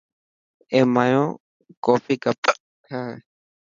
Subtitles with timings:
[0.71, 1.23] اي مايو
[1.85, 2.41] ڪوفي ڪپ
[2.91, 3.05] هي.